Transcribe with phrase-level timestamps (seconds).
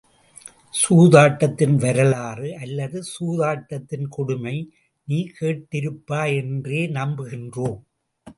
[0.81, 4.55] சூதாட்டத்தின் வரலாறு அல்லது சூதாட்டத்தின் கொடுமை
[5.07, 7.79] நீ கேட்டிருப்பாய் என்றே நம்புகின்றோம்.